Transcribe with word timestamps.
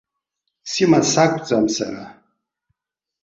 Сима 0.71 0.99
сакәӡам 1.11 1.65
сара! 1.75 2.05